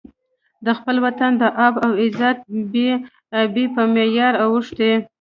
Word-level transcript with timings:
د 0.65 0.67
خپل 0.77 0.95
وطن 1.05 1.31
د 1.41 1.43
آب 1.65 1.73
او 1.85 1.91
عزت 2.03 2.37
بې 2.73 2.91
ابۍ 3.41 3.65
په 3.75 3.81
معیار 3.93 4.33
اوښتی. 4.43 4.93